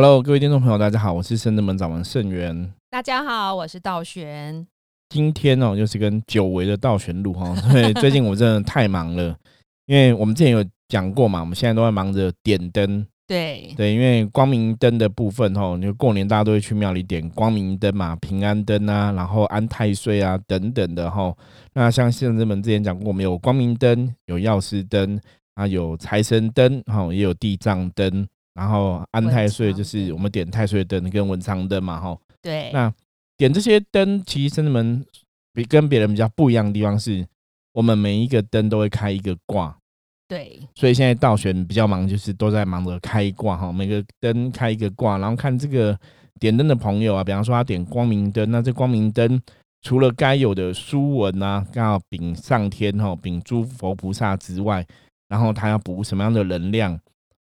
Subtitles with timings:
[0.00, 2.72] Hello，各位听众朋友，大家好，我是圣德门掌门盛元。
[2.88, 4.64] 大家好，我是道玄。
[5.08, 7.52] 今天哦，就是跟久违的道玄录哈。
[7.72, 9.36] 对，最近我真的太忙了，
[9.86, 13.04] 因为我们之前有讲过嘛，我们现在都在忙着点灯。
[13.26, 21.34] 对对，因为光明灯的部分哈，就过年大家都会去庙里点光明灯嘛，平安灯啊，然后安太岁啊等等的哈。
[21.74, 25.20] 那像圣德门之前讲过，我们有光明灯，有药师灯
[25.54, 28.28] 啊，有财神灯哈，也有地藏灯。
[28.58, 32.18] 然后安太岁就是我们点太岁灯跟文昌灯嘛，哈。
[32.42, 32.72] 对。
[32.72, 32.92] 那
[33.36, 35.06] 点这些灯，其实真的们
[35.54, 37.24] 比跟别人比较不一样的地方是，
[37.72, 39.78] 我们每一个灯都会开一个卦。
[40.26, 40.58] 对。
[40.74, 45.96] 所以现在道玄比较忙，就是都在忙着开卦哈，每个灯开一个卦，然后看这个
[46.40, 49.40] 点灯的朋友啊，比方说他点光明灯，那这光明灯
[49.82, 54.84] 除了该有的书文啊，刚好禀上天哈，禀诸佛菩萨之外，
[55.28, 56.98] 然后他要补什么样的能量？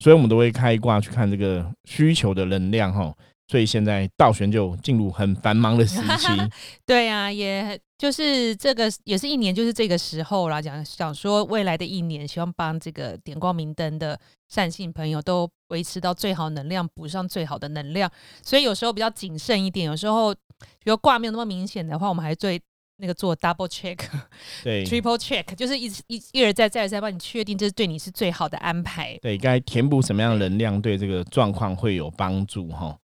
[0.03, 3.15] 所以，我们都会开挂去看这个需求的能量哈。
[3.47, 6.27] 所以现在道玄就进入很繁忙的时期。
[6.85, 10.61] 对啊，也就是这个也是一年，就是这个时候啦。
[10.61, 18.11] 讲想说未来的一年，希望帮这个点光明灯的善信朋友都维持到最好能量，补上最好的能量。
[18.41, 22.61] 所以有时候比较谨慎一点，有时候比如挂没有那么明显的话，我们还最。
[22.97, 23.97] 那个做 double check，
[24.63, 29.17] 对，triple check，就是一一一而再再而三帮你确定这是对你是最好的安排。
[29.21, 32.95] 对，该填补什么样的能量，对这个状况会有帮助哈。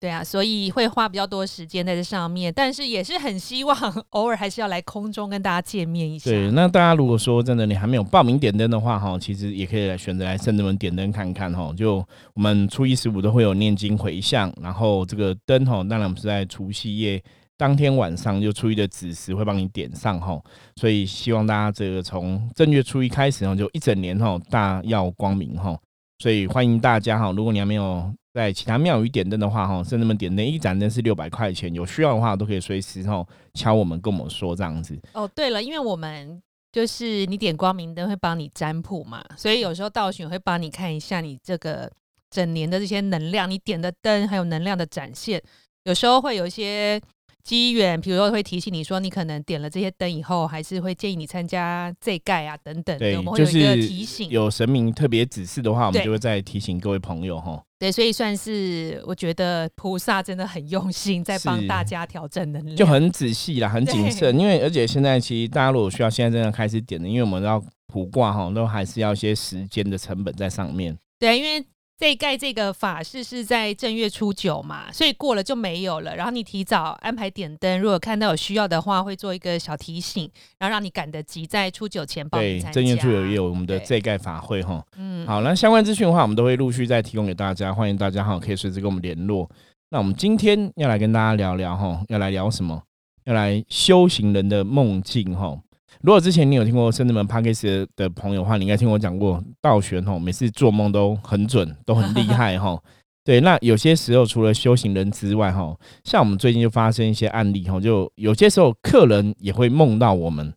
[0.00, 3.76] 对啊，所以会花比较多时间在这上面，但是也是很希望
[4.10, 6.30] 偶尔还是要来空中跟大家见面一下。
[6.30, 11.74] 对，那大家如果说真的你还没有报名点灯的话哈，其实也可以来选择来圣子门点灯看看哈。
[11.76, 11.96] 就
[12.34, 17.20] 我们初一十五都会有念经回向，然后这个灯哈，当然我们是在除夕夜。
[17.58, 20.40] 当天晚上就初一的子时会帮你点上哈，
[20.76, 25.76] 所以希望大家这个从正月初一开始哈，就一整年哈大耀光明哈，
[26.20, 34.96] 所以欢迎大家哈，如果你还没有在其他庙宇点灯的话哈，甚至们点灯一盏灯是六百块钱，有需要的话都可以随时哈敲我们跟我们说这样子。
[35.14, 41.90] 哦，对了，因为我们就是你点光明灯会帮你占卜嘛，所以有时候道玄会帮你看一下你这个
[42.30, 45.42] 整年的这些能量，你点的灯还有能量的展现，
[45.82, 47.02] 有时候会有一些。
[47.44, 52.98] 机缘，比如说会提醒你说，你可能点了这些灯以后，还是会建议你参加这盖啊等等。
[52.98, 54.28] 对，我们会有一个提醒。
[54.28, 57.62] 有神明特别指示的话，我们就会再提醒各位朋友哈。
[57.78, 64.38] 对，所以算是我觉得菩萨真的很用心，在帮大家调整能力，就很仔细啦，很谨慎。
[64.38, 70.96] 因为而且现在其实大家如果需要现在真的开始点的，因为我们要卜卦哈，都还是要一些时间的成本在上面。
[71.18, 71.64] 对，因为。
[71.98, 76.14] 这盖这个法事是在正月初九嘛，所以过了就没有了。
[76.14, 82.72] 然后你提早安排点灯，如果看到有需要的话，会做一个小提醒，然后让你赶得及在初九前报名参加。
[82.72, 84.80] 正月初九也有我们的这盖法会哈。
[84.96, 89.50] 嗯，好，那相关资讯的话，我们都会陆续再提供给大家，欢迎大家哈可以随时跟我们联络。
[89.90, 92.80] 那我们今天要来跟大家聊聊哈，要来聊什么？
[93.24, 95.58] 要来修行人的梦境哈。
[96.02, 102.80] 如果之前你有听过圣智门 p a c k a g e 的朋友的话，你应该听我讲过道玄吼，每次做梦都很准，都很厉害哈。
[103.24, 110.52] 对，那有些时候除了修行人之外哈，像我们最近就发生一些案例哈，就有些时候客人也会梦到我们。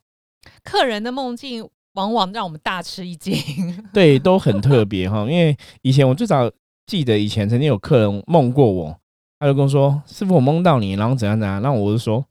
[0.64, 3.36] 客人的梦境往往让我们大吃一惊。
[3.92, 5.22] 对，都很特别哈。
[5.30, 6.50] 因为以前我最早
[6.86, 8.98] 记得以前曾经有客人梦过我，
[9.40, 12.24] 他就跟我说：“师傅，我梦到你，然后怎样怎样。”那我就说：“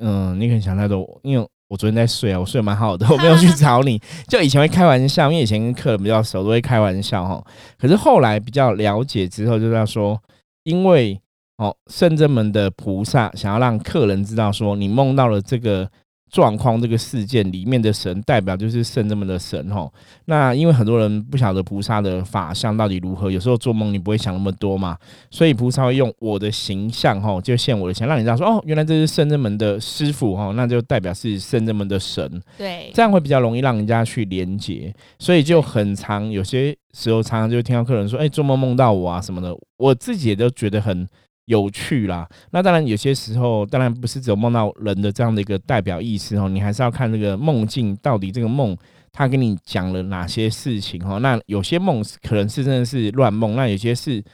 [0.00, 4.00] 嗯，你可能想太多，因为。”我昨天在睡啊，我睡得蛮好的， 我没有去找你。
[4.28, 7.42] 就以前会开玩笑，因为以前跟客人比较熟，都会开玩笑哈。
[7.78, 10.20] 可是后来比较了解之后，就要说，
[10.64, 11.20] 因为
[11.56, 15.90] 哦，圣正门的菩萨想要让客人知道，说你梦到了这个。
[16.34, 19.88] 状况这个事件里面的神代表就是圣这么的神哈，
[20.24, 24.98] 那因为很多人不晓得菩萨的法相到底如何，有时候做梦你不会想那么多嘛，
[25.30, 41.06] 所以菩萨会用我的形象哈，就现我的形，让你知道说哦，原来这是圣这门的师傅哈，那就代表是圣这门的神，对，这样会比较容易让人家去连接，所以就很常，有些时候常常就听到客人说，哎，做梦梦到我啊什么的，我自己也都觉得很。
[41.46, 48.76] 有趣啦，那当然有些时候，当然不是只有梦到人的这样的一个代表意思哦，你还是要看这个梦境到底这个梦
[49.12, 51.18] 他跟你讲了哪些事情哦。
[51.20, 54.24] 那有些梦可能是真的是乱梦，那有些是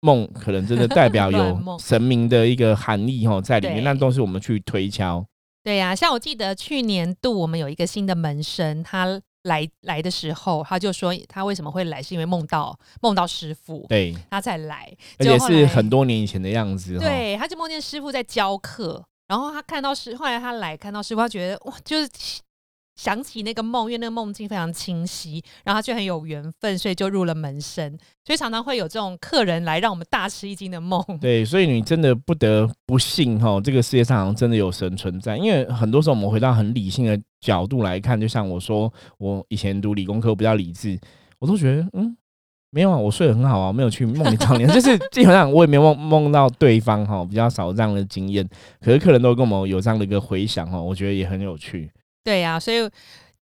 [0.00, 5.24] 梦可能真的代表有 神明的一个含义哦在里面，那都是我们去推敲。
[5.62, 9.20] 对呀，像我记得去年度我们有一个新的门生，他。
[9.44, 16.98] 来来的时候，他就说他为什么会来，是因为梦到梦到师傅，对他才来，而且是很多年以前的样子。
[16.98, 22.08] 对，他就梦见师傅在教课，然后他看到师，后来他来看到师傅，他觉得哇，就是
[22.96, 27.96] 想起那个梦，因为那个梦境非常清晰，然后他就很有缘分，所以就入了门生。
[28.24, 31.02] 所以常常会有这种客人来让我们大吃一惊的梦。
[31.20, 35.36] 对，所以你真的不得不信哈，这个世界上好像真的有神存在。
[35.36, 40.98] 因为很多时候我们回到很理性的角度来看，就像我说，我以前读理工科比较理智，
[41.38, 42.16] 我都觉得嗯。
[42.70, 48.44] 没有啊，我睡得很好啊，没有去梦里找你，就是基本上我也没有梦梦到对方哈，比较少这样的经验。
[48.80, 51.88] 可是客人都跟我们有这样的一个回想哈，我觉得也很有趣。
[52.24, 52.88] 对呀，所以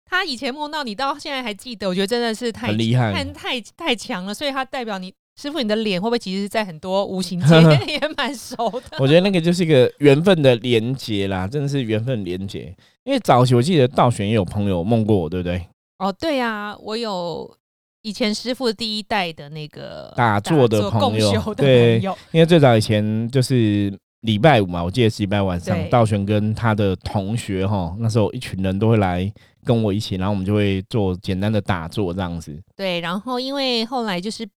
[0.05, 4.33] 他以前梦到你，到现在还记得，我觉得真的是太厉害、太太太强了。
[4.35, 8.57] 所以他代表你师傅，你的脸会不会其实，在很多无形间 也蛮熟
[8.91, 8.99] 的？
[8.99, 12.75] 我觉得那个就是一个缘分的连接啦，真的是缘分连接。
[13.05, 15.65] 因为早期我记得道玄也有朋友梦过我，对不对？
[15.99, 17.55] 哦，对呀，我有。
[18.03, 22.01] 以前师傅第一代的那个打坐的朋友，对，
[22.33, 29.33] 因为最早以前就是礼拜五嘛，我记得是礼拜晚上，道玄跟他的同学哈，那时候一群人都会来
[29.65, 32.61] 跟我一起，然后我们就会做简单的打坐这样子。
[32.77, 34.49] 对，然后因为后来就是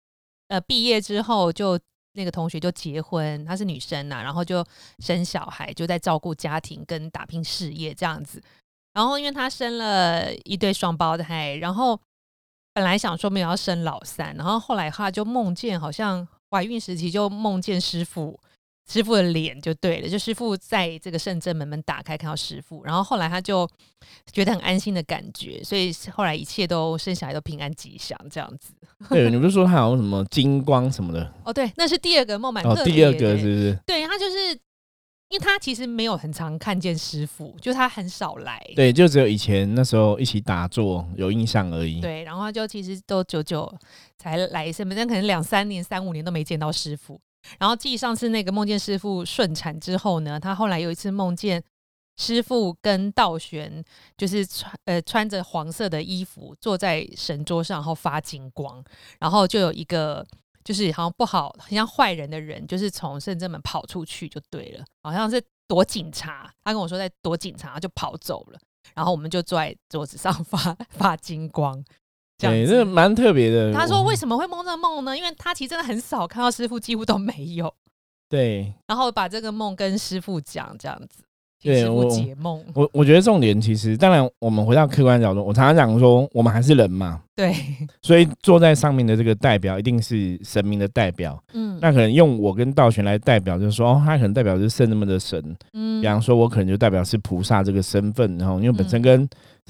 [0.49, 1.79] 呃毕业之后，就
[2.14, 4.64] 那个同学就结婚，她是女生呐，然后就
[4.99, 8.43] 生小孩，就在照顾家庭跟打拼事业这样子。
[8.93, 11.99] 然后因为她生了一对双胞胎，然后。
[12.75, 18.41] 本来想说没有要生老三，然后后来她就梦见，好像怀孕时期就梦见师傅，
[18.88, 23.69] 师傅的脸就对了，就师傅在这个圣正门门打开看到师傅，然后后来他就
[24.32, 28.75] 觉得很安心的感觉，所以后来一切都生下来都平安吉祥这样子。
[29.08, 31.32] 对，你不是说他有什么金光什么的？
[31.44, 32.94] 哦，对，那是第二个梦蛮特别。
[32.94, 33.79] 第二个是不是？
[33.87, 34.58] 对他就是。
[35.28, 38.62] 因为他其实没有很常看见师傅，就他很少来。
[38.76, 42.02] 对，就只有以前那时候一起打坐有印象而已。
[42.02, 43.75] 对，然后就其实都久久
[44.19, 47.19] 才来一次，每天可能两三年、三五年都没见到师傅。
[47.58, 51.62] 然后继上次那个梦见师傅顺产之后呢，他后来有一次梦见
[52.16, 53.84] 师傅跟道玄，
[54.16, 58.82] 就是穿呃穿着黄色的衣服坐在神桌上，然后发金光，
[59.18, 60.26] 然后就有一个。
[60.64, 66.48] 就是好像不好，很像坏人的人，就是从圣正门跑出去就对了，好像是躲警察。
[66.62, 68.60] 他跟我说在躲警察，就跑走了。
[68.94, 71.84] 然后我们就坐在桌子上 发发金光，
[72.50, 73.72] 对，这蛮特别的。
[73.72, 75.16] 他说为什么会梦这个梦呢？
[75.16, 77.72] 因为他其实真的很少看到师傅，几乎都没有。
[78.28, 81.22] 对，然后把这个梦跟师傅讲，这样子。
[81.64, 87.54] 对我解梦，我我觉得重点其实，当然我们回到客观角度，我常常讲说，我们还是人嘛，对，
[88.02, 95.40] 所以坐在上面的这个代表一定是神明的代表，嗯，那可能用我跟道玄来代表，就是说，哦，他可能代表是圣人们的神，
[95.72, 99.20] 嗯，比方说，我可能就代表是菩萨这个身份，然后因为本身跟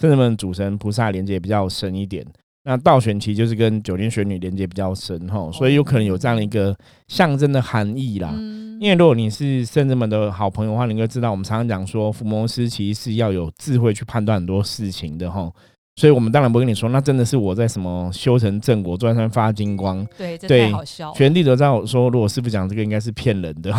[0.01, 2.27] 圣人们主神菩萨连接比较深一点。
[2.65, 6.77] 那倒悬其实就是跟九天玄女连接比较深哈，所以有可能有这样的一个
[7.09, 8.33] 象征的含义啦。
[8.81, 15.51] 因为如果你是圣人们的好朋友的话，你应该知道我们常常讲说，福摩斯其实是要有智慧去判断很多事情的哈。
[15.97, 20.07] 所以我们当然不跟你说，那真的是我在什么修成正果，转山发金光。
[20.17, 21.13] 对，对，好笑。
[21.13, 23.71] 玄帝都知道说，如果师傅讲这个，应该是骗人的。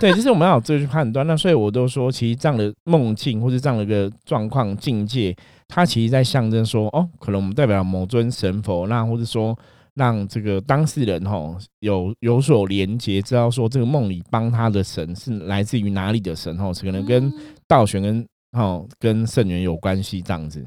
[0.00, 1.26] 对，就是我们要有智慧去判断。
[1.26, 5.34] 那所以我都说，其实这样的梦境或者这样的一个状况境界。
[5.66, 9.56] 它其实在象征说，哦，可能我们代表某尊神佛，那或者说
[9.94, 17.32] 让这个当事人哈有有所连接，知道说这个梦里帮他的神是来自于哪里的神哈，是可能跟
[17.66, 20.66] 道玄跟哦跟圣元有关系这样子。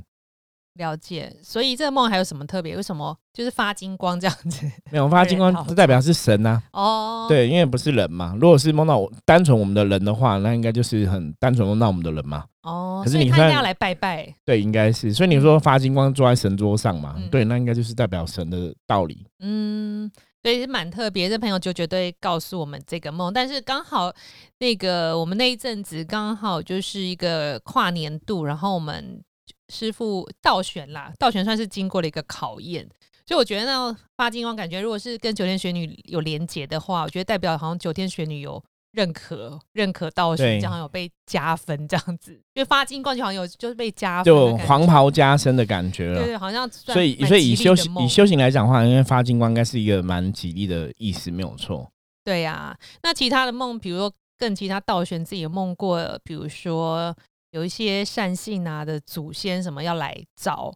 [0.75, 2.75] 了解，所以这个梦还有什么特别？
[2.75, 4.65] 为什么就是发金光这样子？
[4.92, 6.62] 没有发金光，这代表是神呐。
[6.72, 8.36] 哦，对，因为不是人嘛。
[8.39, 12.46] 如果是梦到我单纯我们的人的话，那应该就是很单纯梦到我们的人嘛。
[12.63, 15.13] 哦，可是你看要来拜拜，对，应该是。
[15.13, 17.15] 所以你说发金光坐在神桌上嘛？
[17.30, 19.27] 对，那应该就是代表神的道理。
[19.42, 20.10] 嗯，
[20.42, 21.30] 对，是蛮特别。
[21.30, 24.12] 这朋友就绝对告诉我们这个梦，但是刚好
[24.58, 29.22] 那个我们那一阵子刚好就是一个跨年度，然后我们。
[29.70, 32.88] 师傅道玄啦，道玄算是经过了一个考验，
[33.25, 46.20] 所以我觉得那发金光感觉，如果是跟九天玄女有连结的话，我觉得代表好像九天玄女有认可，认可道玄，这样有被加分这样子，因为发金光就好像有就是被加分，就黄袍加身的感觉了。
[46.20, 51.89] 对对，好像所以所以以修行以修行来讲的话，因为发金光应该是一个蛮吉利的意思，没有错。
[52.24, 57.15] 对呀，那其他的梦，比如说更其他道玄自己有梦过，比如说。
[57.53, 60.74] 有一些善信啊的祖先什么要来找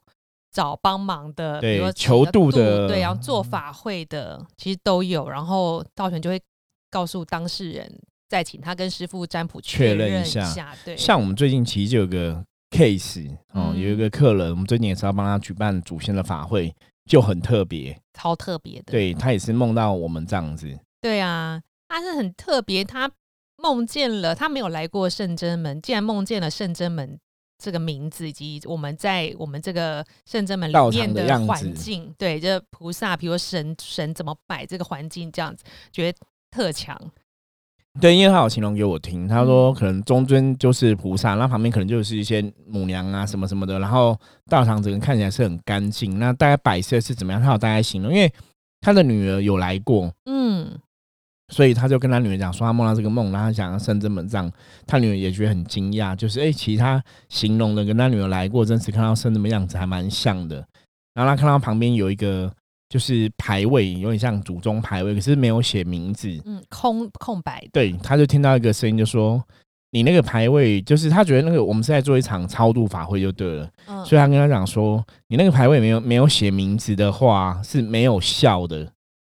[0.51, 5.27] 找帮忙的，比如说求渡的，对，然后做法会的，其实都有。
[5.27, 6.39] 然后道玄就会
[6.91, 7.91] 告诉当事人，
[8.29, 10.75] 再请他跟师傅占卜确认一下。
[10.86, 16.72] 对，像我们最近其实就有个 case 哦，有一个客人，我们最近也是要帮他举办祖先的法会，
[17.10, 18.91] 就很特别，超特别的。
[18.91, 20.77] 对他也是梦到我们这样子。
[21.01, 23.10] 对啊，他是很特别，他。
[23.58, 27.20] 梦见了，他没有来过圣真门，竟然梦见了圣真门
[27.58, 36.18] 这个名字，以及我们在我们这个圣真门里面的环境，对，这菩萨，比如神神怎么摆这个环境，这样子觉得
[36.52, 36.96] 特强。
[38.00, 44.16] 对，因为他有形容给我听，他说可能中尊就是菩萨，那旁边可能就是一些母娘啊什么什么的，然后
[44.48, 46.20] 道场整个看起来是很干净。
[46.20, 47.42] 那大概摆设是怎么样？
[47.42, 48.32] 他有大概形容，因为
[48.82, 50.78] 他的女儿有来过，嗯，
[51.54, 54.51] 所以他就跟他女儿讲说他梦到这个梦，然后他讲圣真门这
[54.86, 60.58] 他女儿也觉得很惊讶，就是哎，其他形容的跟他女儿来过真实看到生这么样子还蛮像的。
[61.13, 62.51] 然后他看到旁边有一个。
[62.89, 67.62] 就是牌位有点像祖宗牌位，可是没有写名字，嗯，空空白。
[67.74, 69.44] 对，他就听到一个声音，就说
[69.92, 78.89] ：“你那个牌位，就是他觉得那个我们是在做一场超度法会就对了。”嗯，所以他跟他讲说：“你那个牌位没有没有写名字的话是没有效的。”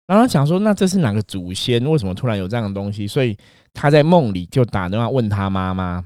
[0.09, 1.85] 然后他讲说：“那这是哪个祖先？
[1.85, 3.37] 为什么突然有这样的东西？”所以
[3.75, 6.03] 他在梦里就打电话问他妈妈。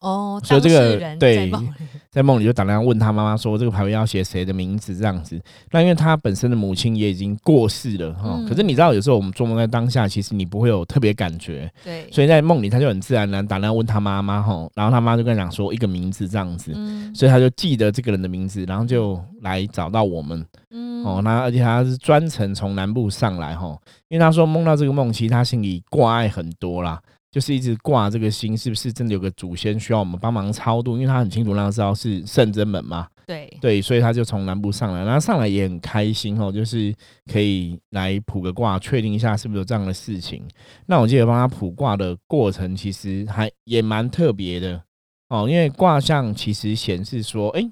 [0.00, 1.50] 哦，所以这个对，
[2.10, 5.40] 在梦里就打电话问他妈妈说，这个牌位要写谁的名字这样子。
[5.70, 11.70] 那因为他本身的母亲也已经过世了哈，可是你知道有时候我们做梦在当下，其实你不会有特别感觉。
[11.82, 16.72] 对，所以在梦里他就很自然然打电话问他妈妈哈，然后他妈就跟他讲说一个名字这样子，
[17.14, 20.44] 所以他就记得这个人的名字，然后就来找到我们。
[20.70, 23.76] 嗯，哦，那而且他是专程从南部上来哈，
[24.08, 27.00] 因为他说梦到这个梦，其实他心里挂碍很多啦。
[27.34, 30.92] 就是一直挂这个心，是不是真的有个祖先需要我们帮忙超度？
[30.92, 33.08] 因为他很清楚让他知道是圣真门嘛。
[33.26, 36.94] 对对，所以他就从南部上来，然后上来也很开心哦，就是
[37.26, 40.44] 可以来卜个卦，确定一下是不是有这样的事情。
[40.86, 44.80] 那我记得帮他卜卦的过程，其实还也蛮特别的
[45.28, 47.68] 哦，因为卦象其实显示说，哎。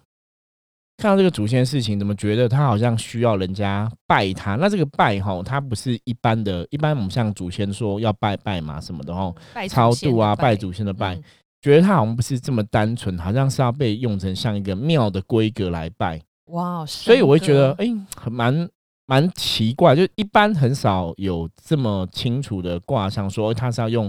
[1.03, 4.55] 看到这个祖先事情，怎么觉得他好像需要人家拜他？
[4.55, 9.35] 那这个拜哈，他不是一般的，一般我们像祖先说要拜拜嘛什么的哈，
[9.69, 11.21] 超度啊，拜祖先的拜，
[11.61, 16.23] 觉得他好像不是这么单纯，好像是要被用成像一个庙的规格来拜。
[16.53, 17.89] 哇，所以我会觉得哎，
[18.31, 18.69] 蛮
[19.07, 24.09] 蛮奇怪，就一般很少有这么清楚的卦象说他是要用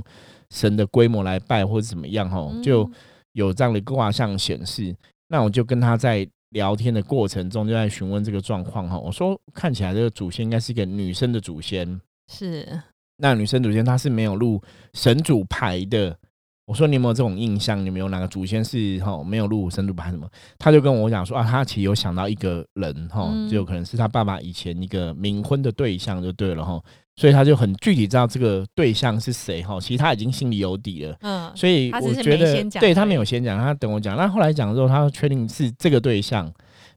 [0.52, 2.88] 神的规模来拜或者怎么样哈，就
[3.32, 4.96] 有这样的卦象显示。
[5.28, 6.30] 那我就跟他在。
[6.54, 12.00] 聊天的过程中就在询问这个状况哈，我说看起来这个祖先应该是一个女生的祖先，
[12.32, 12.82] 是
[13.18, 14.62] 那女生祖先她是没有入
[14.94, 16.18] 神主牌的。
[16.66, 17.86] 我说你有没有这种印象？
[17.86, 20.26] 你没有哪个祖先是哈没有入神主牌什么？
[20.58, 26.82] 他就跟我讲说啊，他其实有想到一个人哈，就可能是他爸爸以前一个冥婚的对象就对了哈。
[27.16, 31.16] 所以他就很具体知道这个对象是谁哈，其实他已经心里有底了。
[31.22, 34.18] 嗯，所以我觉得对他没有先讲，他等我讲。
[34.18, 36.52] 那后来讲之后，他确定是这个对象，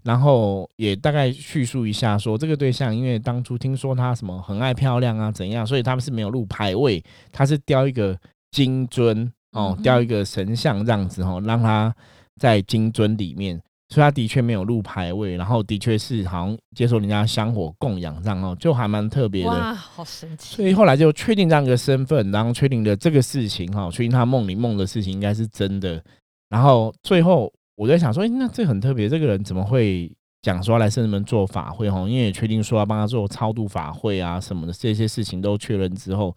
[0.05, 8.19] 然后也大概叙述一下说这个对象，因为当初听说他什么很爱漂亮啊怎样，所以他们是没有录排位，他是雕一个
[8.51, 11.95] 金尊哦，雕一个神像这样子哦，让他
[12.41, 13.61] 在金尊里面。
[13.89, 19.51] 所以他的确没有入牌位，然后的确是好像接受人家香火供养这样哦，就还蛮特别的。
[19.51, 20.57] 哇，好神奇！
[20.57, 26.03] 所以后来就确定这样一个身份，然后确定了这个事情哈，确定他梦里梦的事情应该是真的。
[26.49, 30.13] 然后最后我在想说，哎，那这很特别，这个人怎么会
[30.43, 32.01] 讲说来圣人们做法会哈？
[32.09, 36.35] 因为也确定说要帮他做超度法会啊什么的这些事情都确认之后，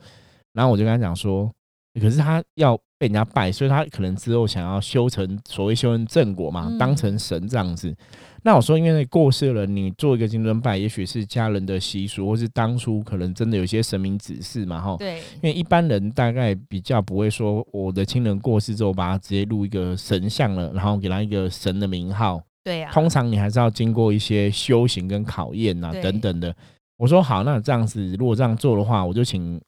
[0.54, 1.52] 然后我就跟他讲说。
[2.00, 7.96] 可是他要被人家拜，所以他可能之后想要修成所谓修成正果嘛，当成神这样子。
[8.44, 14.96] 那我说，因为过世了，你做一个金尊拜，也许是家人的习俗，或是当初可能真的有些神明指示嘛，哈。
[14.98, 15.20] 对。
[15.36, 22.42] 因为一般人大概比较不会说，我的亲人过世之后，把他直接录一个神像了，然后给他一个神的名号。
[22.64, 22.92] 对呀。
[22.94, 26.54] 通常你还是要经过一些修行跟考验啊，等等的。
[26.98, 29.62] 我说好，那这样子，如果这样做的话，我就请。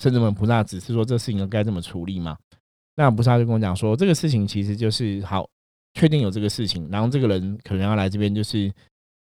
[0.00, 2.36] 甚至们菩萨只是说这事情该怎么处理嘛？
[2.98, 5.48] 那菩萨就跟我讲说，这个事情其实就是好，
[5.94, 8.68] 确定有这个事情，然后这个人可能要来这边，就是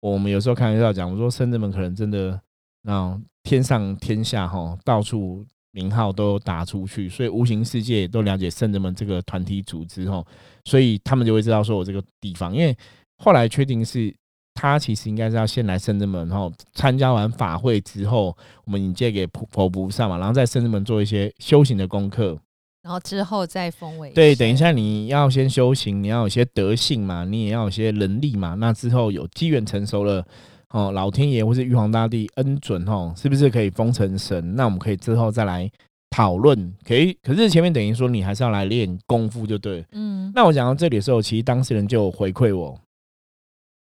[0.02, 2.38] 我们有时候开玩笑讲，我说圣人们可能真的
[2.85, 10.23] 啊，天上天下哈，到处名号都打出去，所以无形世界都了解圣人们这个团体组织哈，
[10.67, 12.76] 所以他们就会知道说我这个地方，因为
[13.17, 14.14] 后来确定是。
[14.55, 18.37] 他其实应该是要先来圣人门，然后参加完法会之后，
[18.67, 22.38] 我们引荐给佛菩萨嘛，然后在圣人门做一些修行的功课，
[22.83, 24.11] 然后之后再封为。
[24.11, 28.55] 对，等一下你要先修行，你要有些德性嘛，你也要有些能力嘛。
[28.55, 30.27] 那之后有机缘成熟了，
[30.71, 34.57] 哦，老天爷或是玉皇大帝恩准，哦，是不是可以封成神？
[34.57, 35.71] 那我们可以之后再来
[36.11, 36.75] 讨论。
[36.85, 39.85] 可以，可是前面等于说你还是要来练功夫，就对。
[39.93, 40.33] 嗯。
[40.35, 42.79] 那我讲到这里的时候，其实当事人就回馈我。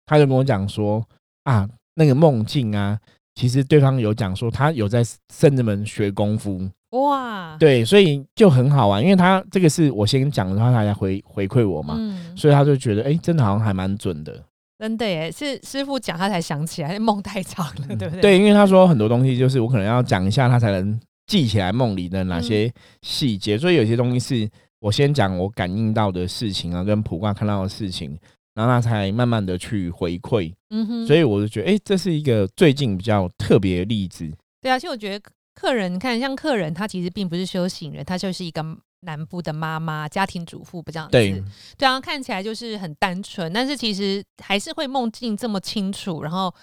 [0.05, 1.03] 他就跟我讲说
[1.45, 2.99] 啊，那个梦境啊，
[3.33, 5.01] 其实对方有讲说他有在
[5.33, 14.43] 圣人门学功夫哇，对，所以就很好玩，因为他这个是我先讲的话，他才回回馈我嘛，嗯，所以他就觉得哎、真的好像还蛮准的。
[14.77, 22.71] 真的耶，是师傅讲他才想起来，梦太长了，对不对？，对，因为他说很多东西就是我可能要讲一下，他才能记起来梦里的哪些
[23.03, 28.17] 细节，所以有些东西是我先讲我感应到的事情啊，跟普卦看到的事情，
[28.55, 34.29] 然后他才慢慢的去回馈，嗯哼，所以我就觉得哎、这是一个最近比较特别的例子。
[34.61, 38.63] 对啊，其实我觉得客人，你看像客人，他其实并不是修行人，他就是一个
[39.01, 41.11] 南部的妈妈、家庭主妇，不这样子。
[41.11, 41.43] 对，
[41.77, 46.53] 对啊，看起来就是很单纯，但是其实还是会梦境这么清楚，然后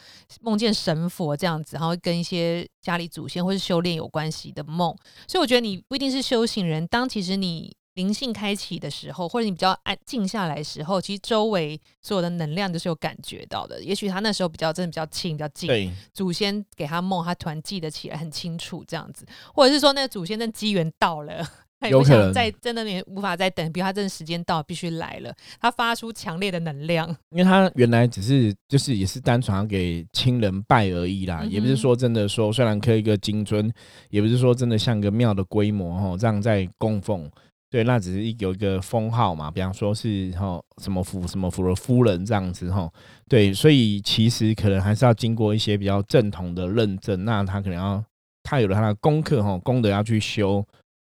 [0.40, 4.96] 梦见神佛这样子，然后跟一些家里祖先或是修炼有关系的梦。
[5.26, 13.82] 所以我觉得你不一定是修行人，当其实你灵性开启的时候，或者你比较安静下来的时候，其实周围所有的能量都是有感觉到的。
[13.82, 21.44] 也许他那时候比较真的比较轻、比较静，对，祖先给他梦，他突然记得起来很清楚，这样子，或者是说那个祖先的机缘到了，
[21.80, 33.68] 他也不想再真的也无法再等，比如他真的时间到，必须来了，他发出强烈的能量， 因为他原来只是就是也是单纯要给亲人拜而已啦，嗯也不是说真的说虽然刻一个金尊，
[34.10, 37.28] 也不是说真的像个庙的规模哈，这样在供奉。
[37.70, 42.90] 对，那只是有一个封号嘛，比方说是哈什么福什么福的夫人这样子哈。
[43.28, 48.02] 对，所以其实可能还是要经过一些比较正统的认证，那他可能要
[48.42, 50.64] 他有了他的功课哈，功德要去修，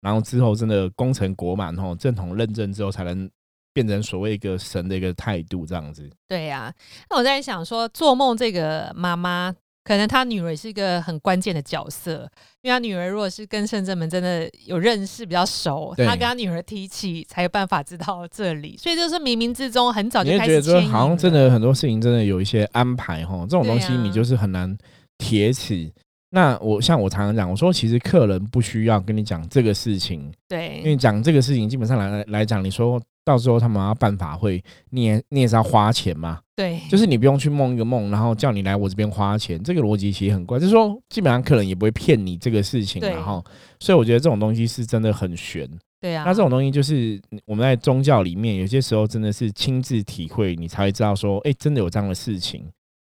[0.03, 3.31] 然后之后真的功成果满哈，正统认证之后才能
[3.73, 6.11] 变成所谓一个神的一个态度这样子。
[6.29, 6.71] 对呀、
[7.09, 9.55] 那我在想说，做梦这个妈妈，
[9.85, 12.29] 可能他女儿也是一个很关键的角色，
[12.63, 24.77] 因为他女儿如果是跟圣正门真的有认识比较熟，对她跟他女儿提起，才有办法知道这里，所以就是冥冥之中很早就你会觉得开始牵引说好像真的很多事情真的有一些安排哈，这种东西你就是很难
[25.19, 25.91] 铁齿。
[26.35, 43.45] 那我像我常常讲，我说其实客人不需要跟你讲这个事情，对因对为讲这个事情基本上来来讲，你说到时候他们要办法会，你也你也是要花钱嘛，对，就是你不用去梦一个梦，然后叫你来我这边花钱，这个逻辑其实很怪，就是说基本上客人也不会骗你这个事情，然后
[43.79, 45.69] 所以我觉得这种东西是真的很悬。
[46.01, 52.65] 对啊，那这种东西就是我们在宗教里面，有些时候真的是亲自体会，你才会知道说，哎、真的有这样的事情。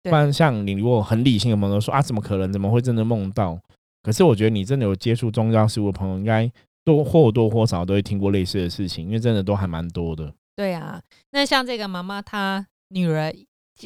[0.02, 2.52] 不然像你如果很理性的朋友说啊，怎么可能？
[2.52, 3.60] 怎么会真的梦到？
[4.02, 6.52] 可是我觉得你真的有接触宗教事物的朋友，应该
[6.86, 10.34] 多或多或少都会听过类似的事情，因为真的都还蛮多的。
[10.56, 13.34] 对啊，那像这个妈妈，她女儿，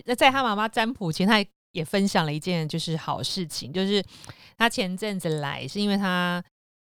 [0.06, 4.04] 那在她妈妈占卜前，她也也分享了一件就是好事情，就是
[4.58, 6.44] 她前阵子来是因为她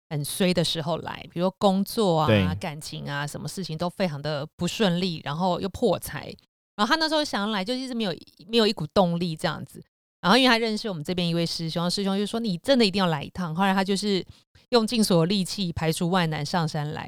[0.10, 6.34] 很衰的时候来，比如说工作啊、感情啊，什么事情都非常的不顺利，然后又破财，
[6.76, 8.14] 然后她那时候想要来，就一直没有
[8.48, 9.84] 没有一股动力这样子。
[10.20, 13.56] 然后因为他认识我们这边一位师兄，师兄就说你真的一定要来一趟。
[13.56, 14.26] 后来他就是
[14.70, 17.04] 用尽所有力气排除万难上山来，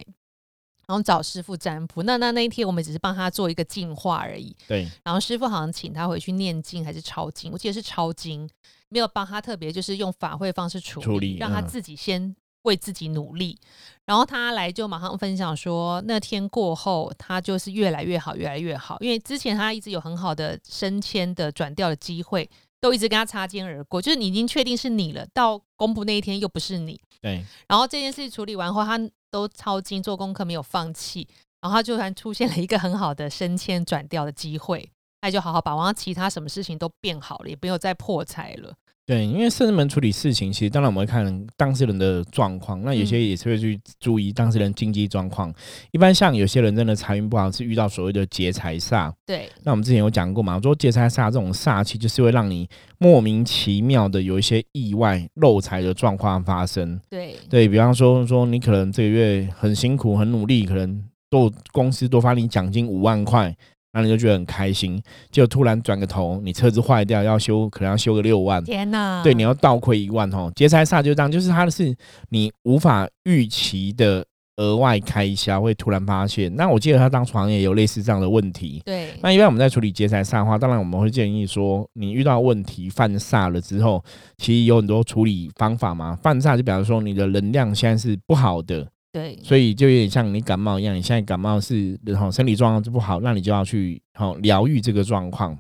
[0.88, 2.04] 然后找师傅占卜。
[2.04, 4.56] 那那那一天我们只是帮他做一个净化而已。
[4.68, 8.48] 对，然后师傅好像请他回去念经还是抄经，我记得是抄经，
[8.90, 13.58] 没有帮他特别就是用法会方式处理，处理嗯让他自己先为自己努力。
[14.06, 22.48] 然后他来就马上分享说，那天过后他就是越来越好，越来越好，因为之前他一直有很好的升迁的转调的机会。
[22.82, 31.28] 都一直跟他擦肩而过，就是你已经确定是你了，到公布那一天又不是你，对，然后这件事处理完后，他都抄经做功课，没有放弃。
[31.62, 34.90] 然后他就突然出现了一个很好的升迁转调的机会，
[35.22, 38.74] 那就好好把握，其他什么事情都变好了，也不用再破财了。
[39.10, 45.52] 对，因为圣人门处理事情，其实当然我们会看当事人的状况，那有些嗯也是会去注意当事人经济状况。
[45.90, 49.12] 一般像有些人真的财运不好，是遇到所谓的劫财煞。
[49.26, 52.70] 对那我们之前有讲过嘛，我说劫财煞这种煞气，就是会让你
[53.00, 57.02] 莫名其妙的有一些意外漏财的状况发生。
[57.10, 63.58] 对对比方说，说你可能这个月很辛苦、很努力，可能多公司多发你奖金五万块，
[63.92, 68.64] 然后你就觉得很开心，就突然转个头，你车子坏掉要修，可能要修个六万。
[68.64, 69.24] 天哪！
[69.24, 70.52] 对，你要倒亏一万哦。
[70.56, 71.96] 劫财煞就这样，就是它的是
[72.30, 74.26] 你无法预期的
[74.58, 76.54] 额外开销会突然发现。
[76.56, 78.82] 那我记得他当床也有类似这样的问题。
[78.86, 84.04] 对那一般我们在处理劫财煞的话，当然我们会建议说，你遇到问题犯煞了之后，
[84.38, 86.16] 其实有很多处理方法嘛。
[86.22, 95.58] 犯煞就比方说你的能量现在是不好的，对所以就有点像你感冒一样，你现在感冒是然后身体状况就不好，那你就要去好疗愈这个状况。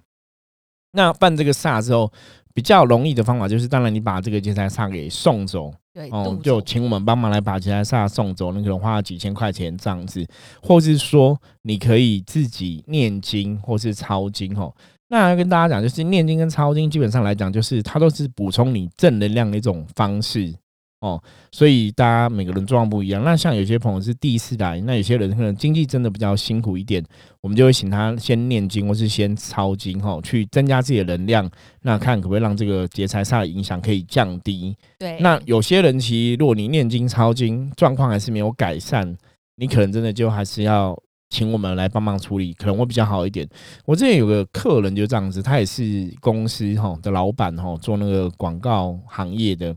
[0.91, 2.11] 那办这个煞之后，
[2.53, 10.25] 比较容易的方法就是，当然你把这个劫财煞给送走对，哦就请我们帮忙来把劫财煞送走，你可能花了几千块钱这样子，
[10.61, 14.73] 或是说你可以自己念经或是抄经哦。
[15.09, 20.53] 那要跟大家讲，就是念经跟抄经，基本上来讲，就是它都是补充你正能量的一种方式。
[21.01, 23.23] 哦，所以大家每个人状况不一样。
[23.23, 27.01] 那像有些朋友是第一次来，那有些人可能经济真的比较辛苦一点，
[27.39, 31.49] 我们就会请他先念经或是先抄经哈，去增加自己的能量，
[31.83, 34.75] 那看可不可以让这个劫财煞的影响可以降低。
[34.97, 39.15] 对，那有些人其实如果你念经抄经状况还是没有改善，
[39.55, 43.47] 你可能真的就还是要请我们来帮忙处理，可能会比较好一点。
[43.85, 49.73] 我之前有个客人就这样子，他也是公司哈的老板哈，做那个广告行业的。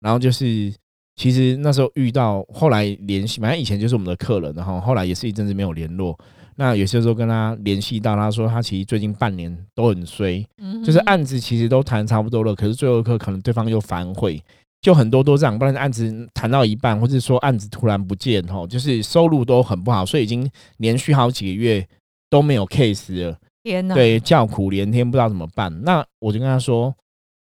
[0.00, 0.72] 然后就是，
[1.16, 6.18] 其实那时候遇到，后来联系，反正以前就是我们的客人，然后后来也是一阵子没有联络。
[6.58, 10.42] 那有些时候跟他联系到，他说他其实最近半年都很衰，
[10.84, 14.42] 就是案子其实都谈差不多了，可是最后一刻可能对方又反悔，
[14.80, 21.86] 就很多都这样，不然案子谈到一半，或者说案子突然不见，吼，就是收入都很不好，所以已经连续好几个月
[22.30, 23.38] 都没有 case 了。
[23.62, 23.94] 天呐！
[23.94, 25.82] 对，叫苦连天，不知道怎么办。
[25.82, 26.94] 那我就跟他说，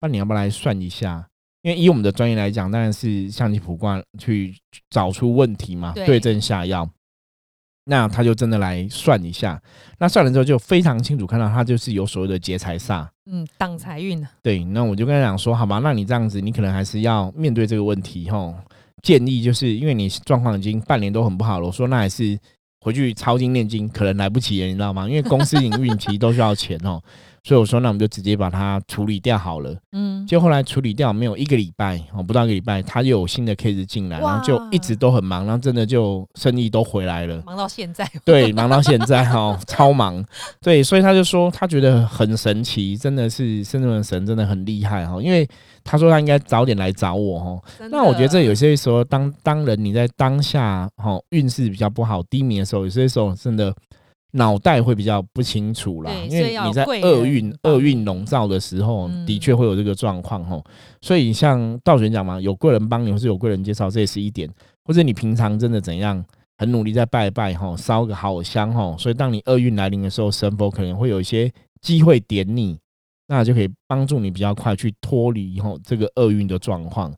[0.01, 1.27] 那你要不要来算一下？
[1.63, 4.55] 因为以我们的专业来讲，当然是象棋卜卦去
[4.91, 6.89] 找出问题嘛，对症下药。
[7.85, 9.61] 那他就真的来算一下，
[9.99, 18.55] 那算了之后就非常清楚看到他就是有所谓的劫财煞，嗯，挡财运对，那我就跟他讲说，好吧，那你这样子，你可能还是要面对这个问题吼。
[19.03, 22.39] 建议就是因为你状况已经半年都很不好了，我说那还是
[22.85, 25.09] 回去抄经念经，可能来不及了，你知道吗？
[25.09, 27.03] 因为公司营运其实都需要钱哦。
[27.45, 29.77] 所以我说，那我们就直接把它处理掉好了。
[29.91, 38.09] 嗯，就后来处理掉没有一个礼拜哦，不到一个礼拜，他又有新的 case 进来，然后就一直都很忙，然后真的就生意都回来了，忙到现在。
[38.25, 40.25] 对，忙到现在哈，超忙。
[40.61, 45.21] 对，所以他就说他觉得很神奇，真的是深圳的神真的很厉害哈。
[45.21, 45.49] 因为
[45.83, 47.89] 他说他应该早点来找我哈。
[47.91, 53.75] 那我觉得这有些时候，当当人你在当下哈运势比较不好低迷的时候，有些时候真的。
[54.33, 60.65] 脑袋会比较不清楚啦，因为你在厄运厄运笼罩的时候，的确会有这个状况吼。
[61.01, 64.49] 所以像道玄讲嘛，有贵人帮你，或是有贵人介绍，这也是一点。
[64.85, 66.25] 或者你平常真的怎样，
[66.57, 68.97] 很努力在拜拜吼，烧个好香吼。
[68.99, 72.79] 所以当你厄运来临的时候，神佛可能会有一些机会点你，
[73.29, 77.15] 那就可以帮助你比较快去脱离吼这个厄运的状况。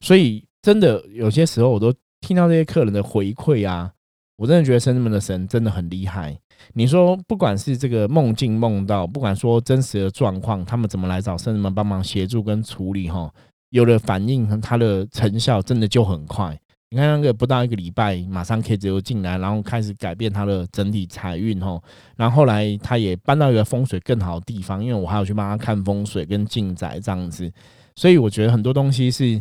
[0.00, 3.90] 所以真的有些时候，我都听到这些客人的回馈啊，
[4.36, 6.38] 我真的觉得神们的神真的很厉害。
[6.74, 13.32] 你说，不管是这个梦境梦到，不管说真实的状况，他们怎么来找圣人们帮忙协助跟处理哈？
[13.70, 16.58] 有了反应，它的成效真的就很快。
[16.90, 21.80] 你看那个不到一个礼拜，马上 K 就进来，然后开始改变他的整体财运哈。
[22.16, 27.52] 然后后来他也搬到一个风水更好的地方，因为我还要去帮他看风水跟进宅这样子。
[27.94, 29.40] 所以我觉得很多东西是。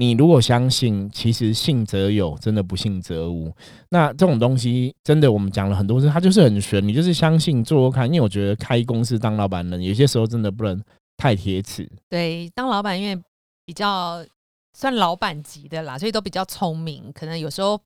[0.00, 3.52] 你如果相信，其实信则有，真的不信则无。
[3.88, 6.86] 那这种东西，真的我们讲了很多次，它就是很玄。
[6.86, 10.80] 你就是相信做做看，因为我觉得开公司当老板人，有些时候真的不能
[11.16, 11.90] 太铁齿。
[12.08, 13.20] 对，当老板因为
[13.64, 14.24] 比较
[14.72, 17.12] 算老板级的啦，所以都比较聪明。
[17.12, 17.80] 可能有时候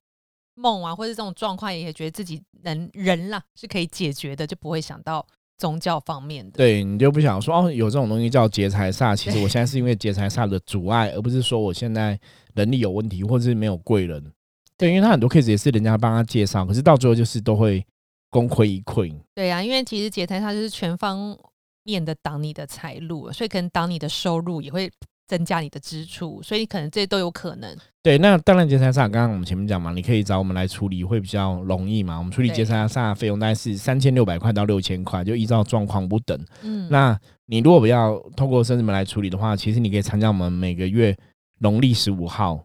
[0.53, 5.25] 梦啊，或者这种状况，也觉得自己能人啦是可以解决的，就不会想到。
[5.57, 9.15] 宗教方面的，对你就不想说哦，有这种东西叫劫财煞。
[9.15, 12.19] 其实我现在是因为劫财煞的阻碍，而不是说我现在
[12.55, 14.31] 能力有问题，或者是没有贵人。
[14.77, 17.85] 对，因为他很多 case 也是人家帮他介绍，可是到最后就是都会
[18.29, 19.13] 功亏一篑。
[19.35, 21.37] 对啊，因为其实劫财煞就是全方
[21.83, 24.91] 面的挡你的财路，所以可能挡你的收入也会。
[25.27, 27.75] 增加你的支出，所以可能这些都有可能。
[28.01, 32.17] 对，那当然，劫财煞刚刚我们前面讲嘛，你可以找我们来处理，会比较容易嘛。
[32.17, 36.37] 我们处理劫财煞的费用大概是三千六百块到六千块，就依照状况不等。
[36.63, 41.15] 嗯，那你如果不要通过生子们来处理的话，其实你可以参加我们每个月
[41.59, 42.61] 农历十五号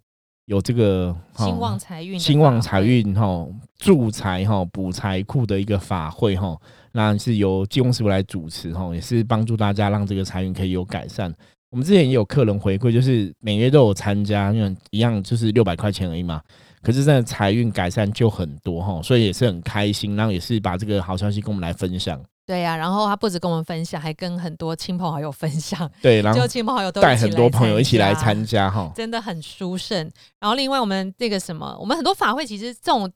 [0.46, 3.46] 有这个兴旺财运、兴旺财运哈
[3.78, 6.58] 助财哈补财库的一个法会哈，
[6.90, 11.32] 那是由济公师傅来主持哈，也是帮助大家让这个财运可以有改善。
[11.70, 16.40] 我们之前也有客人回馈，就是每月都有参加，因为一样就是六百块钱而已嘛。
[16.80, 22.18] 可是真的财运改善就很多哈，所以也是很开心，然后也是把这个好消息跟我们来分享。
[22.46, 25.90] 对呀，然后他不止跟我们分享，还跟很多亲朋好友分享。
[26.00, 30.10] 对，然后亲朋好友都带很多朋友一起来参加哈， 真的很殊胜。
[30.40, 33.12] 然后另外我们这个什么，我们很多法会其实这种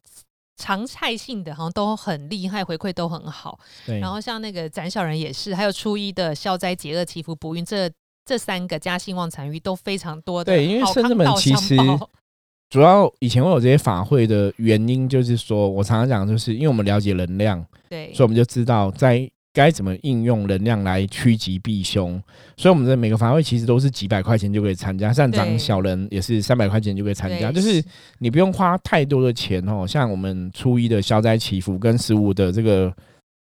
[0.58, 3.58] 常态性的，好像都很厉害，回馈都很好。
[3.86, 7.90] 对，然后像那个斩小人也是，还有初一的消灾解厄祈福补运这。
[8.24, 11.76] 这三个加兴旺财鱼都非常多的，对，因为深圳们其实
[12.70, 22.22] 主要以前会有这些法会的原因，就是说我常常讲，就是因为我们了解能量，对，所以我们就知道在该怎么应用能量来趋吉避凶。
[22.56, 27.84] 所以我们的每个法会其实都是几百块钱就可以参加，像长小人也是三百块钱就可以参加，就是
[28.20, 29.86] 你不用花太多的钱哦。
[29.86, 32.94] 像我们初一的消灾祈福跟十五的这个。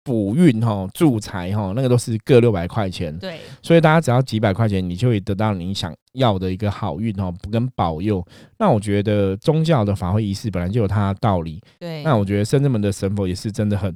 [0.02, 3.16] 补运哈、助财哈，那个都是各六百块钱。
[3.18, 8.24] 对，所以大家只要几百块钱，你就会得到你想要的一个好运哦，跟保佑。
[8.58, 11.60] 那我觉得宗教的法会仪式本来就有它的道理。
[11.78, 13.94] 对，那我觉得深圳门的神佛也是真的很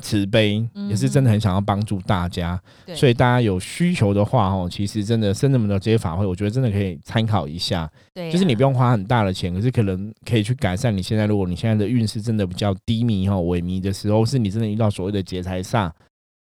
[0.00, 2.60] 慈悲，也是真的很想要帮助大家。
[2.94, 7.90] 所以大家有需求的话哦，其实真的深圳门的这些法会，我觉得真的可以参考一下。
[8.14, 15.90] 对，就是你不用花很大的钱，可是可能可以去改善你现在，如果你现在的运势真的比较低迷哈、萎靡的时候，是你真的遇到所谓的劫财煞。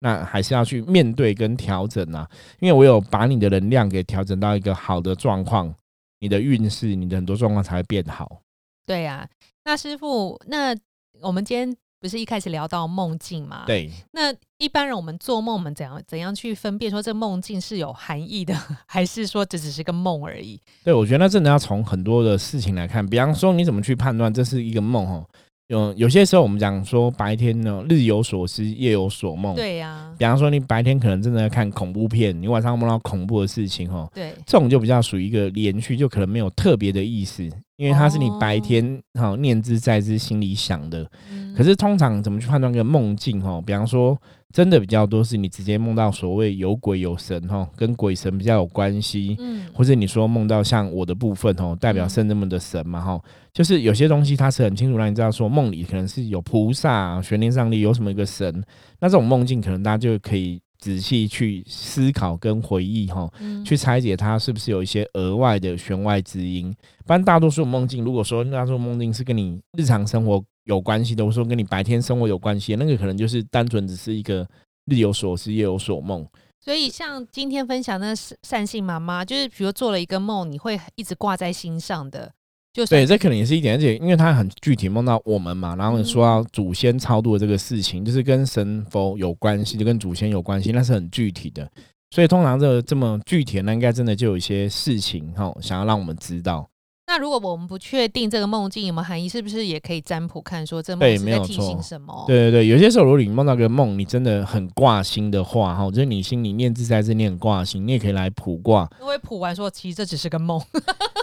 [0.03, 2.27] 那还是要去面对跟调整啊，
[2.59, 5.75] 因为我有把你的能量给调整到一个好的状况，
[6.21, 8.41] 你的运势、你的很多状况才会变好。
[8.87, 9.29] 对呀，
[9.67, 10.75] 那师傅，那
[11.21, 13.65] 我们今天不是一开始聊到梦境嘛？
[13.67, 13.91] 对。
[14.13, 18.55] 那一般人我们做梦，我们怎样怎样去分辨说这梦境是有含义的，
[18.87, 20.59] 还是说这只是个梦而已？
[20.83, 25.27] 对，我觉得那真的要从很多的事情来看，比方说你怎么去判断这是一个梦哦。
[25.69, 30.13] 有有些时候我们讲说白天呢日有所思夜有所梦，对呀。
[30.19, 37.49] 比方说你白天可能真的在看恐怖片，你晚上梦到恐怖的事情哦，对，这种就比较属于一个连续，就可能没有特别的意思，
[37.81, 41.11] 因为它是你白天哈念之在之心里想的。
[41.57, 43.61] 可是通常怎么去判断个梦境哈？
[43.65, 44.17] 比方说。
[44.53, 53.21] 真的比较多是你直接梦到所谓有鬼有神哈，跟鬼神比较有关系，嗯，或者你说梦到像我的部分哦，代表圣人们的神嘛哈，
[53.53, 58.53] 就是有些东西它是很清楚让你知道说梦里可能是有菩萨、玄天上帝有什么一个神，
[58.99, 63.31] 那这种梦境可能大家就可以仔细去思考跟回忆哈，
[63.65, 66.75] 去拆解它是不是有一些额外的弦外之音。
[67.05, 70.43] 不然大多数梦境，如果说那种梦境是跟你日常生活。
[70.65, 74.47] 有关系的，我说跟你白天生活有关系，那个可能就是单纯只是一个
[74.85, 76.25] 日有所思夜有所梦。
[76.61, 82.31] 所以像今天分享的善性妈妈，就是比如做了一个梦，你会一直挂在心上的。
[82.73, 91.69] 就对，这可能也是一点，而且因为他很具体梦到我们嘛，然后说到祖先超度的这个事情，就是跟神佛有关系，就跟祖先有关系，那是很具体的。
[92.15, 96.69] 所以通常这这么具体，那应该真的就有一些事情哈，想要让我们知道。
[97.09, 102.25] 那如果我们不确定这个梦境有没有含义，是不是也可以占卜看说这梦是在提醒什么？
[102.29, 108.89] 对对对，有些时候如果你梦到个梦，你真的很挂心的话，哈，就是你心里念自在，是念挂心，你也可以来卜卦。
[109.01, 110.61] 因为卜完说，其实这只是个梦。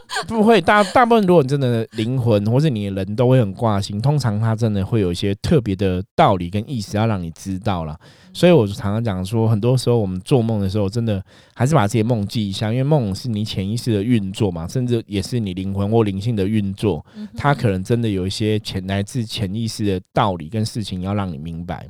[0.28, 7.98] 不会，大大部分如果你真的灵魂或是你的人都会很挂心，通常他真的会有一些特别的道理跟意思要让你知道了。
[8.34, 21.88] 所以我常常讲说，很多时候我们做梦的时候，真的还是把这些梦记一下，因为梦是你潜意识的运作嘛，甚至也是你灵魂或灵性的运作，它可能真的有一些潜来自潜意识的道理跟事情要让你明白。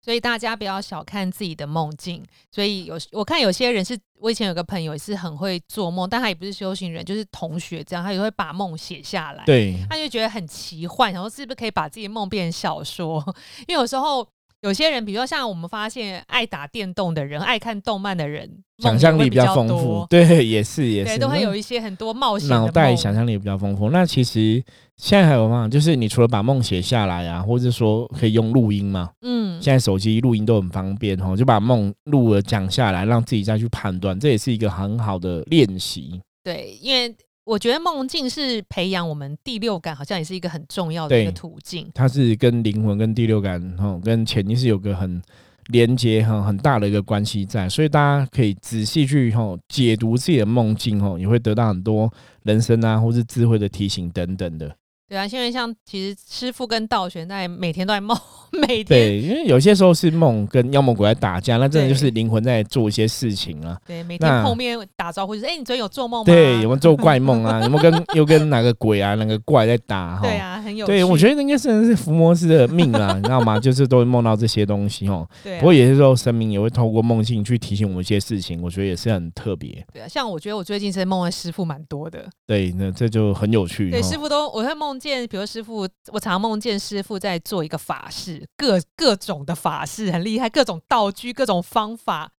[0.00, 2.24] 所以大家不要小看自己的梦境。
[2.50, 9.44] 所以有我看有些人是，我以前有个朋友也是很会做梦，但他也不是修行人，就是同学这样，他也会把梦写下来。
[9.44, 13.22] 对，他就觉得很奇幻，然后是不是可以把自己的梦变成小说？
[13.66, 14.28] 因为有时候。
[14.62, 20.04] 有些人，比如说像我们发现爱打电动的人、爱看动漫的人，想象力比较丰富。
[20.10, 22.48] 对，也是也是，都会有一些很多冒险。
[22.48, 23.90] 脑袋想象力比较丰富。
[23.90, 24.62] 那其实
[24.96, 25.68] 现在还有吗？
[25.68, 29.10] 就是你除了把梦写下来啊，或者说可以用录音嘛？
[29.22, 36.20] 嗯，现在手机录音都很方便哦，就把梦录了讲下来，让自己再去判断，这也是一个很好的练习。
[36.42, 37.14] 对，因为。
[37.48, 41.90] 我觉得梦境是培养我们第六感，好像也是一个很重要的一个途径。
[41.94, 45.22] 它是跟灵魂、跟第六感、哈、跟潜意识有个很
[45.68, 54.76] 连接、哈很大的一个关系在，所以大家可以仔细去哈解读自己的梦境，哈，也会得到很多人生啊，或是智慧的提醒等等的。
[55.08, 58.16] 对啊，因为像其实师傅跟道玄在每天都在梦，
[58.52, 63.78] 每天对，因为有些时候是梦跟妖魔鬼在打架，那真的就是灵魂在做一些事情啊。
[63.86, 66.24] 对，每天碰面打招呼就是，哎，你昨天有做梦吗？
[66.26, 67.62] 对，有没有做怪梦啊？
[67.62, 70.18] 有没有跟又跟哪个鬼啊、哪个怪在打？
[70.22, 70.86] 对啊，很有。
[70.86, 73.58] 对，我觉得应该是是伏魔师的命啊，你知道吗？
[73.60, 75.26] 就是都会梦到这些东西哦。
[75.42, 75.58] 对。
[75.58, 79.82] 不过有些时候神明也会透过梦境去提醒我们一些事情，我觉得也是很特别。
[79.92, 82.26] 对啊，像我觉得我最近是梦的师傅蛮多的。
[82.46, 83.90] 对，那这就很有趣。
[83.90, 85.88] 对，师傅都我在梦见，比如师傅。
[86.10, 92.30] 我常梦见师傅在做一个法事，各各种的法事很厉害，各种道具、各种方法、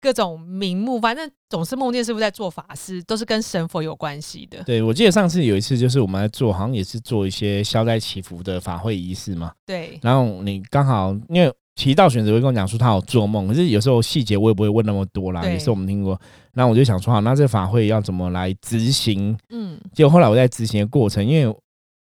[0.00, 4.62] 各种名目，反正总是梦见师傅在做法事，都是跟神佛有关系的。
[4.62, 9.52] 对，我记得上次有一次，就是我们在做，好像也是做一些消灾祈福的法会仪式嘛。
[9.66, 9.98] 对。
[10.02, 16.18] 然后你刚好，因为提到选择会跟我讲说他有做梦，可是有时候细节我也不会问那么多啦，也是我们听过。
[16.52, 19.36] 那我就想说，好，那这法会要怎么来执行？
[19.50, 19.78] 嗯。
[19.92, 21.54] 结果后来我在执行的过程，因为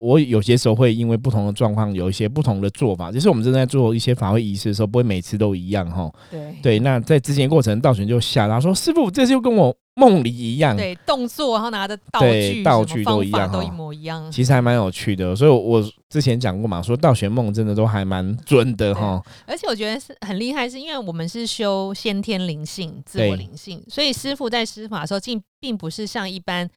[0.04, 6.12] 我有些时候会因为不同的状况有一些不同的做法，就是我们正在做一些法会仪式的时候，不会每次都一样哈。
[6.30, 10.76] 对对，那在之前过程，道玄就吓他说：“师傅，这就跟我梦里一样。
[10.76, 14.30] 对，动作然后拿的道具、对道具都一样都一模一样。
[14.30, 19.22] 其实还蛮有趣的，所以我之前讲过嘛，说道玄梦真的都还蛮准的哈。
[19.46, 26.68] 而且我觉得是很厉害，是因为我们是修先天灵性、自我对灵性，所以师傅在施法的时候，并并不是像一般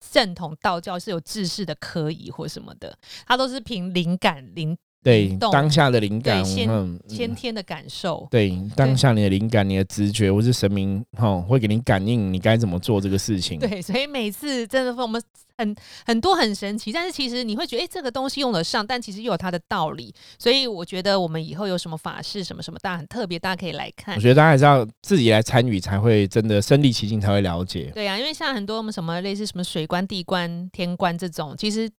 [0.00, 4.76] 正统道教是有制式的科仪或什么的，他都是凭灵感、灵
[5.08, 8.28] 对当下的灵感，先嗯，先天的感受。
[8.30, 13.58] 对当下你的灵感、你的直觉，或是神明哈会给你感应，你该怎么做这个事情。
[13.58, 15.22] 对，所以每次真的我们
[15.56, 20.14] 很很多很神奇，但是其实你会觉得，哎、这个东西用得上，但其实又有它的道理。
[20.38, 24.20] 所以我觉得我们以后有什么法事什么什么，大家很特别，大家可以来看我。
[24.20, 27.90] 觉得大家还是要自己来参与，才会真的身临其境，才会了解。
[27.94, 31.90] 对啊，因为像很多我们什么类似什么水官、地官、天官这种，其实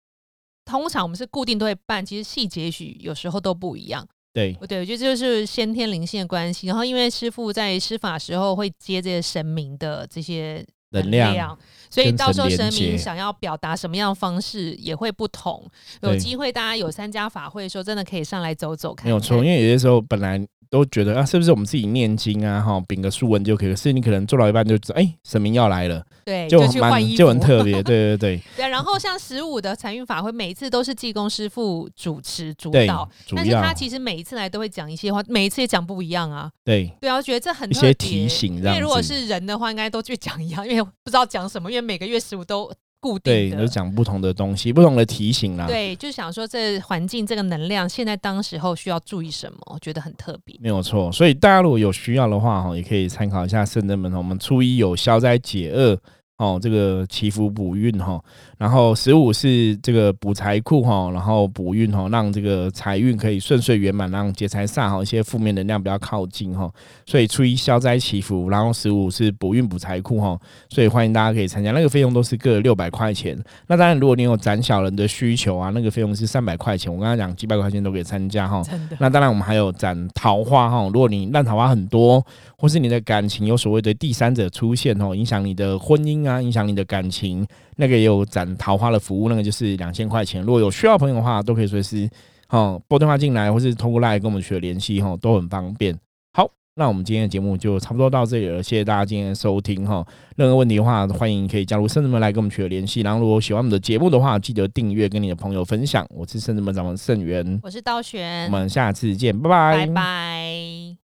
[0.69, 4.08] 通常我们是固定都会办，其实细节也许有时候都不一样。
[4.32, 6.67] 对对，我觉得这就是先天灵性的关系。
[6.67, 11.58] 然后因为师傅在施法时候会接这些神明的这些能量
[11.89, 15.65] 所以到时候神明想要表达什么样的方式也会不同。
[16.01, 19.05] 有对机会大家有参加法会的时候，真的可以上来走走看看。
[19.08, 23.69] 没有错，因为有些时候本来都觉得啊，是不是我们自己念经啊，哈，秉个书文就可以？
[23.69, 27.82] 可是你可能做到一半就知道，哎、神明要来了，对，就蛮就很特别。
[27.82, 36.49] 对对对 对，然后像十五的财运法会，每一次都是济公师傅主持主对导，，主但是他其实每一次来都会讲一些话，每一次也讲不一样啊。
[36.63, 43.58] 对对啊，我觉得这很一些提醒因为如果是人的话，应该都去讲一样，因为不知道讲什么，因为每个月十五都固，定的。
[43.58, 45.68] 就讲不同的东西，不同的提醒啦。
[45.68, 49.58] 对，就想说这环境这个能量，现在当时候需要注意什么？
[49.74, 50.56] 我觉得很特别。
[50.60, 54.14] 没有错，所以大家如果有需要的话，哈，也可以参考一下圣人门。
[54.14, 56.00] 我们初一有消灾解厄，
[56.39, 58.17] 哦，这个祈福补运哈，
[58.58, 66.71] 然后十五是这个补财库哈，然后补运哈，让这个财运可以顺遂圆满，让劫财煞哈一些负面能量比较靠近哈。
[67.06, 73.38] 所以初一消灾祈福，然后十五是补运补财库哈，所以欢迎大家可以参加，那个费用都是各六百块钱。
[73.67, 76.89] 那当然，如果你有攒小人的需求啊，那个费用是三百块钱。
[76.89, 78.63] 我刚刚讲几百块钱都可以参加哈。
[78.97, 80.84] 那当然，我们还有攒桃花哈。
[80.93, 82.25] 如果你烂桃花很多，
[82.58, 87.46] 或是你的感情有所谓的第三者出现哦，影响你的婚姻啊，影响你的感情，
[87.78, 90.44] 那个也有斩桃花的服务，那个就是两千块钱。
[90.44, 92.10] 如果有需要朋友的话，都可以随时
[92.50, 95.98] 哦拨电话进来，或是通过 LINE 跟我们取得联系哈，都很方便。
[96.34, 100.06] 好，那我们今天的节目就差不多到这里了，谢谢大家今天的收听哈。
[100.36, 103.02] 任何问题的话，欢迎可以加入圣人们来跟我们取得联系。
[103.02, 106.06] 然后，如果喜欢我们的节目的话，记得订阅跟你的朋友分享。
[106.10, 107.60] 我是圣人们掌门圣元。
[107.63, 111.09] 我是道我，们下次见，拜拜，拜拜。